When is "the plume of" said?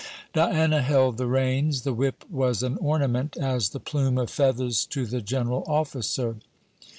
3.69-4.31